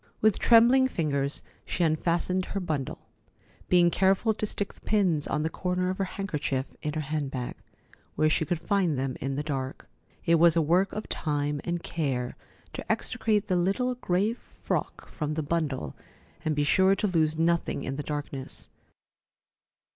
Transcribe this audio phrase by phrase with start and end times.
[0.19, 3.07] With trembling fingers, she unfastened her bundle,
[3.69, 7.29] being careful to stick the pins on the corner of her handkerchief in her hand
[7.29, 7.53] bag,
[8.15, 9.87] where she could find them in the dark.
[10.25, 12.35] It was a work of time and care
[12.73, 15.95] to extricate the little gray frock from the bundle
[16.43, 18.69] and be sure to lose nothing in the darkness.